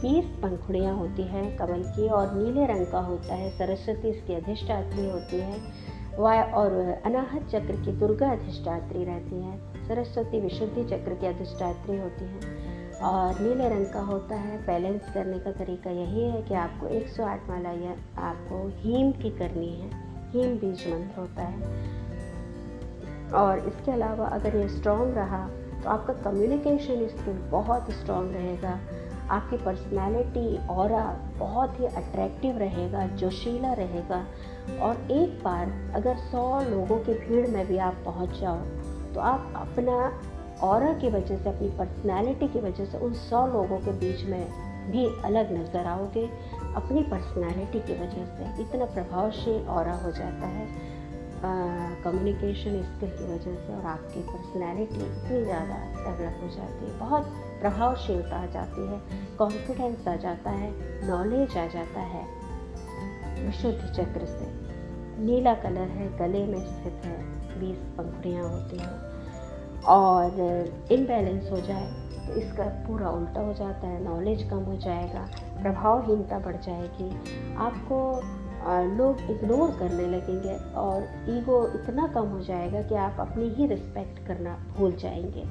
बीस 0.00 0.24
पंखुड़ियाँ 0.42 0.94
होती 0.96 1.22
हैं 1.22 1.56
कमल 1.56 1.82
की 1.96 2.08
और 2.08 2.34
नीले 2.34 2.66
रंग 2.66 2.86
का 2.86 3.00
होता 3.00 3.34
है, 3.34 3.50
सरस्वती 3.50 4.08
इसकी 4.08 4.34
अधिष्ठात्री 4.34 5.08
होती 5.10 5.40
है 5.40 5.86
वाय 6.18 6.42
और 6.52 6.72
अनाहत 7.06 7.48
चक्र 7.48 7.76
की 7.84 7.92
दुर्गा 7.92 8.30
अधिष्ठात्री 8.30 9.04
रहती 9.04 9.42
है, 9.42 9.58
सरस्वती 9.88 10.40
विशुद्धि 10.40 10.84
चक्र 10.84 11.14
की 11.14 11.26
अधिष्ठात्री 11.26 11.98
होती 11.98 12.24
हैं। 12.24 12.67
और 13.02 13.40
नीले 13.40 13.68
रंग 13.68 13.86
का 13.86 14.00
होता 14.00 14.36
है। 14.36 14.56
बैलेंस 14.66 15.12
करने 15.14 15.38
का 15.38 15.52
तरीका 15.52 15.90
यही 15.90 16.22
है 16.22 16.42
कि 16.42 16.54
आपको 16.54 16.86
108 16.86 17.48
माला 17.48 17.70
या 17.70 17.96
आपको 18.18 18.66
हीम 18.76 19.12
की 19.12 19.30
करनी 19.30 19.68
है। 19.72 19.90
हीम 20.30 20.56
बीज 20.58 20.86
मंत्र 20.88 21.20
होता 21.20 21.42
है। 21.42 21.60
और 23.34 23.58
इसके 23.58 23.92
अलावा 23.92 24.26
अगर 24.26 24.56
ये 24.56 24.68
स्ट्रॉन्ग 24.68 25.14
रहा 25.14 25.46
तो 25.82 25.88
आपका 25.90 26.12
कम्युनिकेशन 26.12 27.06
स्किल 27.08 27.36
बहुत 27.50 27.90
स्ट्रॉन्ग 27.90 28.32
रहेगा। 28.32 28.78
आपकी 29.30 29.56
पर्सनैलिटी 29.56 30.66
और 30.66 30.92
बहुत 31.38 31.80
ही 31.80 31.86
अट्रैक्टिव 31.86 32.58
रहेगा, 32.58 33.06
जोशीला 33.06 33.72
रहेगा। 33.72 34.24
और 34.82 35.10
एक 35.10 35.40
बार 35.44 35.92
अगर 35.94 36.16
सौ 36.16 36.60
लोगों 36.60 36.98
की 36.98 37.14
भीड़ 37.14 37.46
में 37.48 37.66
भी 37.66 37.78
आप 37.78 38.02
पहुँच 38.04 38.40
जाओ 38.40 38.56
तो 39.14 39.20
आप 39.20 39.52
अपना 39.56 39.98
और 40.62 40.92
की 41.00 41.08
वजह 41.08 41.36
से, 41.36 41.48
अपनी 41.48 41.68
पर्सनैलिटी 41.78 42.48
की 42.48 42.60
वजह 42.60 42.84
से 42.84 42.98
उन 42.98 43.12
सौ 43.20 43.46
लोगों 43.46 43.78
के 43.78 43.92
बीच 44.00 44.24
में 44.24 44.44
भी 44.90 45.04
अलग 45.24 45.52
नज़र 45.52 45.86
आओगे। 45.86 46.24
अपनी 46.76 47.02
पर्सनैलिटी 47.04 47.80
की 47.80 47.94
वजह 47.94 48.24
से 48.28 48.62
इतना 48.62 48.84
प्रभावशील 48.94 49.68
और 49.68 49.88
हो 50.04 50.10
जाता 50.12 50.46
है। 50.48 50.66
कम्युनिकेशन 52.04 52.82
स्किल 52.84 53.10
की 53.10 53.24
वजह 53.24 53.54
से 53.56 53.74
और 53.74 53.84
आपकी 53.86 54.20
पर्सनैलिटी 54.22 54.94
इतनी 54.96 55.42
ज़्यादा 55.44 55.76
डेवलप 55.96 56.40
हो 56.42 56.48
जाती 56.48 56.86
है। 56.86 56.98
बहुत 56.98 57.24
प्रभावशीलता 57.60 58.36
आ 58.36 58.46
जाती 58.48 58.86
है 58.86 59.00
कॉन्फिडेंस 59.38 60.08
आ 60.08 60.14
जाता 60.16 60.50
है 60.52 60.70
नॉलेज 61.08 61.56
आ 61.56 61.66
जाता 61.68 62.00
है 62.12 62.24
विशुद्ध 63.38 63.92
चक्र 63.92 64.26
से। 64.26 64.46
नीला 65.20 65.54
कलर 65.56 65.88
है, 65.90 66.08
गले 66.18 66.44
में 66.46 66.60
स्थित 66.60 67.04
है, 67.04 67.18
बीस 67.60 67.78
पंखुड़ियाँ 67.96 68.48
होती 68.48 68.78
हैं। 68.78 68.96
और 69.86 70.40
इनबैलेंस 70.92 71.50
हो 71.50 71.60
जाए 71.60 71.86
तो 72.26 72.34
इसका 72.34 72.64
पूरा 72.86 73.10
उल्टा 73.10 73.40
हो 73.40 73.52
जाता 73.54 73.86
है 73.86 74.02
नॉलेज 74.04 74.42
कम 74.50 74.58
हो 74.58 74.76
जाएगा, 74.76 75.28
प्रभावहीनता 75.62 76.38
बढ़ 76.38 76.56
जाएगी। 76.56 77.54
आपको 77.56 77.98
लोग 78.96 79.20
इग्नोर 79.30 79.70
करने 79.70 80.06
लगेंगे 80.06 80.54
और 80.74 81.02
ईगो 81.30 81.66
इतना 81.74 82.06
कम 82.06 82.28
हो 82.28 82.40
जाएगा 82.40 82.82
कि 82.82 82.94
आप 82.94 83.16
अपनी 83.20 83.48
ही 83.48 83.66
रिस्पेक्ट 83.66 84.26
करना 84.26 84.56
भूल 84.76 84.92
जाएँगे। 84.92 85.44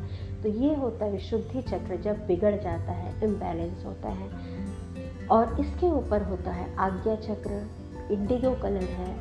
तो 0.43 0.49
ये 0.49 0.73
होता 0.75 1.05
है 1.05 1.17
शुद्धि 1.19 1.61
चक्र, 1.61 1.95
जब 1.95 2.25
बिगड़ 2.27 2.55
जाता 2.55 2.91
है 2.91 3.13
इम्बैलेंस 3.23 3.85
होता 3.85 4.09
है। 4.09 4.29
और 5.27 5.59
इसके 5.59 5.87
ऊपर 5.87 6.23
होता 6.23 6.51
है 6.51 6.75
आज्ञा 6.77 7.15
चक्र 7.15 7.65
इंडिगो 8.11 8.51
कलर 8.61 8.83
है 8.93 9.15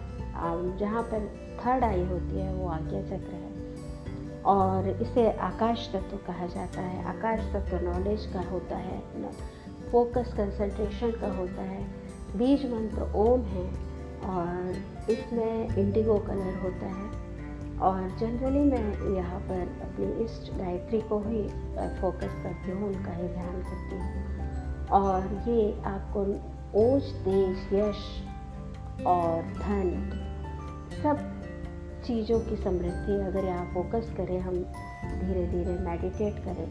जहाँ 0.78 1.02
पर 1.02 1.28
थर्ड 1.60 1.84
आई 1.84 2.04
होती 2.04 2.40
है, 2.40 2.52
वो 2.54 2.68
आज्ञा 2.68 3.02
चक्र 3.02 3.34
है। 3.34 3.55
और 4.46 4.88
इसे 4.90 5.30
आकाश 5.32 5.88
तत्व 5.92 6.16
कहा 6.26 6.46
जाता 6.46 6.80
है। 6.80 7.04
आकाश 7.08 7.40
तत्व 7.52 7.76
नॉलेज 7.84 8.26
का 8.26 8.40
होता 8.50 8.76
है 8.76 9.00
फोकस 9.92 10.32
कंसंट्रेशन 10.36 11.10
का 11.10 11.32
होता 11.36 11.62
है। 11.62 11.84
बीज 12.36 12.64
मंत्र 12.72 13.10
ओम 13.16 13.42
है 13.46 13.66
और 14.26 15.10
इसमें 15.10 15.76
इंडिगो 15.76 16.16
कलर 16.18 16.58
होता 16.62 16.86
है। 16.86 17.24
और 17.78 18.08
जनरली 18.18 18.60
मैं 18.60 19.14
यहाँ 19.16 19.40
पर 19.40 19.60
अपनी 19.82 20.24
इष्ट 20.24 20.52
गायत्री 20.58 21.00
को 21.00 21.18
ही 21.18 21.42
फोकस 22.00 22.42
करती 22.42 22.70
हूँ, 22.70 22.88
उनका 22.88 23.12
ही 23.12 23.28
ध्यान 23.28 23.62
करती 23.62 23.96
हूँ। 23.96 24.88
और 25.00 25.48
ये 25.48 25.82
आपको 25.86 26.20
ओज, 26.80 27.12
तेज, 27.24 27.68
यश 27.72 28.04
और 29.06 29.42
धन 29.58 29.90
सब 31.02 31.35
चीज़ों 32.06 32.40
की 32.40 32.56
समृद्धि 32.56 33.14
अगर 33.26 33.44
यहाँ 33.44 33.66
फोकस 33.74 34.12
करें, 34.16 34.38
हम 34.40 34.54
धीरे 35.20 35.46
धीरे 35.46 35.78
मेडिटेट 35.80 36.44
करें 36.44 36.68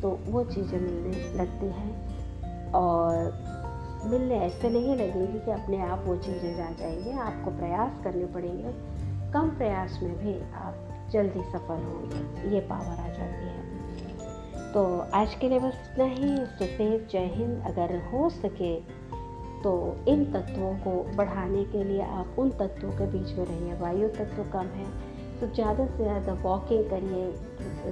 तो 0.00 0.18
वो 0.26 0.44
चीज़ें 0.44 0.80
मिलने 0.80 1.34
लगती 1.34 1.66
हैं। 1.66 2.72
और 2.72 3.14
मिलने 4.04 4.38
ऐसे 4.38 4.70
नहीं 4.70 4.96
लगेगी 4.96 5.38
कि 5.40 5.50
अपने 5.50 5.80
आप 5.82 6.02
वो 6.06 6.16
चीज़ें 6.16 6.56
जा 6.56 6.70
जाएँगे, 6.70 7.12
आपको 7.12 7.50
प्रयास 7.50 8.00
करने 8.04 8.26
पड़ेंगे। 8.26 8.72
कम 9.32 9.48
प्रयास 9.48 9.98
में 10.02 10.18
भी 10.18 10.34
आप 10.52 11.08
जल्दी 11.12 11.42
सफल 11.42 11.82
होंगे, 11.84 12.54
ये 12.54 12.60
पावर 12.60 13.00
आ 13.00 13.08
जाती 13.08 13.46
है। 13.46 13.66
तो 14.72 14.98
आज 15.14 15.34
के 15.34 15.48
लिए 15.48 15.58
बस 15.58 15.74
इतना 15.84 16.04
ही। 16.04 16.36
सुसेव 16.46 17.06
जय 17.10 17.26
हिंद। 17.34 17.62
अगर 17.66 17.96
हो 18.04 18.28
सके 18.30 18.95
तो 19.66 19.74
इन 20.08 20.24
तत्वों 20.32 20.72
को 20.76 20.90
बढ़ाने 21.16 21.62
के 21.64 21.82
लिए 21.84 22.02
आप 22.02 22.36
उन 22.38 22.50
तत्वों 22.58 22.90
के 22.98 23.06
बीच 23.12 23.32
में 23.38 23.44
रहिए। 23.46 23.74
वायु 23.78 24.08
तत्व 24.08 24.42
कम 24.52 24.66
है 24.74 24.84
तो 25.40 25.46
ज़्यादा 25.54 25.86
से 25.86 26.02
ज़्यादा 26.02 26.32
वॉकिंग 26.42 26.84
करिए 26.90 27.24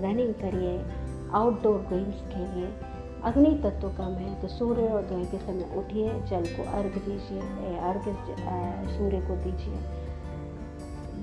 रनिंग 0.03 0.35
करिए 0.35 0.75
आउटडोर 1.35 1.81
गेम्स 1.89 2.21
खेलिए। 2.33 2.69
अग्नि 3.23 3.51
तत्व 3.65 3.89
कम 3.89 4.13
है 4.15 4.35
तो 4.43 4.49
सूर्योदय 4.49 5.25
के 5.25 5.39
समय 5.39 5.77
उठिए, 5.77 6.13
जल 6.23 6.47
को 6.49 6.71
अर्घ 6.73 6.95
दीजिए 6.99 7.77
अर्घ 7.81 8.05
सूर्य 8.91 9.21
को 9.21 9.37
दीजिए। 9.45 9.79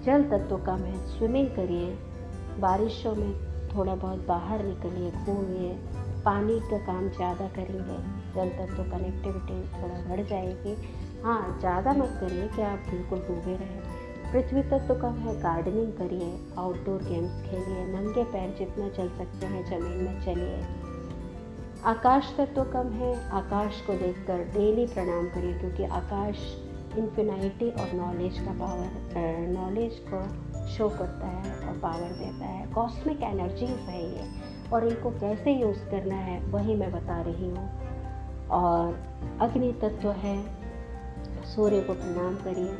जल 0.05 0.23
तत्व 0.29 0.57
कम 0.65 0.83
है 0.85 0.97
स्विमिंग 1.07 1.47
करिए। 1.55 1.93
बारिशों 2.59 3.15
में 3.15 3.33
थोड़ा 3.69 3.95
बहुत 3.95 4.27
बाहर 4.27 4.63
निकलिए, 4.65 5.11
घूमिए। 5.11 5.73
पानी 6.25 6.59
का 6.61 6.77
काम 6.85 7.09
ज़्यादा 7.11 7.47
करेंगे 7.55 8.20
जल 8.35 8.49
तक 8.57 8.75
तो 8.77 8.83
कनेक्टिविटी 8.91 9.61
थोड़ा 9.73 10.01
बढ़ 10.09 10.25
जाएगी। 10.27 10.75
हाँ 11.23 11.59
ज़्यादा 11.59 11.93
मत 11.93 12.17
करिए 12.21 12.47
कि 12.47 12.61
आप 12.63 12.79
बिल्कुल 12.89 13.19
डूबे 13.19 13.55
रहें। 13.55 13.81
पृथ्वी 14.31 14.61
तत्व 14.63 14.93
कम 14.95 15.15
है 15.19 15.39
गार्डनिंग 15.41 15.91
करिए 15.93 16.29
आउटडोर 16.57 17.01
गेम्स 17.03 17.41
खेलिए, 17.41 17.85
नंगे 17.87 18.23
पैर 18.25 18.55
जितना 18.57 18.89
चल 18.89 19.09
सकते 19.17 19.45
हैं, 19.45 19.63
ज़मीन 19.65 20.03
में 20.03 20.21
चलिए। 20.21 20.63
आकाश 21.85 22.33
तत्व 22.37 22.63
कम 22.73 22.91
है, 22.93 23.13
आकाश 23.31 23.81
को 23.81 23.93
देखकर 23.95 24.43
डेली 24.53 24.85
प्रणाम 24.87 25.27
करिए, 25.29 25.53
क्योंकि 25.53 25.83
आकाश 25.83 26.37
इन्फिनाइटी 26.97 27.69
और 27.71 27.93
नॉलेज 27.95 28.39
का 28.39 28.53
पावर 28.59 29.47
नॉलेज 29.49 29.99
को 30.07 30.23
शो 30.67 30.89
करता 30.89 31.27
है 31.27 31.53
और 31.59 31.77
पावर 31.79 32.11
देता 32.15 32.45
है। 32.45 32.65
कॉस्मिक 32.73 33.21
एनर्जीज 33.23 33.77
है 33.89 34.03
ये, 34.03 34.27
और 34.73 34.87
इनको 34.87 35.09
कैसे 35.19 35.53
यूज़ 35.53 35.85
करना 35.91 36.15
है, 36.15 36.39
वही 36.51 36.75
मैं 36.75 36.91
बता 36.91 37.21
रही 37.21 37.49
हूँ। 37.49 37.69
और 38.51 38.99
अग्नि 39.41 39.71
तत्व 39.81 40.11
है, 40.11 40.43
सूर्य 41.43 41.81
को 41.81 41.93
प्रणाम 41.93 42.35
करिए। 42.35 42.77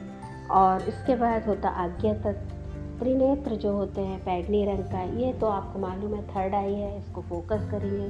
और 0.52 0.82
इसके 0.82 1.16
बाद 1.16 1.46
होता 1.46 1.70
आज्ञा 1.70 2.14
तत्व। 2.14 2.56
त्रिनेत्र 3.00 3.56
जो 3.56 3.74
होते 3.74 4.02
हैं 4.02 4.20
पैगनी 4.20 4.66
रंग 4.66 4.84
का, 4.84 5.02
ये 5.02 5.34
तो 5.34 5.48
आपको 5.48 5.80
मालूम 5.80 6.14
है 6.14 6.28
थर्ड 6.28 6.56
आई 6.56 6.74
है, 6.74 7.00
इसको 7.00 7.22
फोकस 7.22 7.68
करिए। 7.72 8.10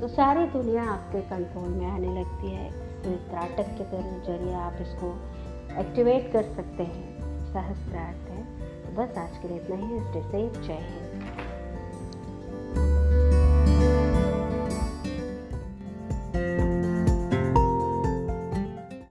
तो 0.00 0.08
सारी 0.08 0.46
दुनिया 0.46 0.84
आपके 0.84 1.20
कंट्रोल 1.20 1.68
में 1.68 1.86
आने 1.86 2.20
लगती 2.20 2.50
है। 2.50 2.86
त्राटक 3.06 3.66
के 3.66 3.84
ज़रिए 4.26 4.54
आप 4.54 4.74
इसको 4.80 5.16
एक्टिवेट 5.80 6.32
कर 6.32 6.42
सकते 6.42 6.82
हैं। 6.82 7.16
सहस्त्रार्थ 7.52 8.30
है। 8.30 8.42
तो 8.82 9.02
बस 9.02 9.18
आज 9.18 9.38
के 9.38 9.48
लिए 9.48 9.56
इतना 9.56 9.76
ही। 9.76 9.98
स्टे 10.00 10.22
सेफ़ 10.22 10.66
जय 10.66 10.72
हिंद। 10.72 11.05